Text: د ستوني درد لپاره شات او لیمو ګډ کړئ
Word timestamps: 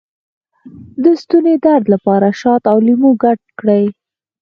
د 1.03 1.05
ستوني 1.21 1.55
درد 1.65 1.85
لپاره 1.93 2.27
شات 2.41 2.63
او 2.71 2.77
لیمو 2.85 3.11
ګډ 3.23 3.39
کړئ 3.59 3.85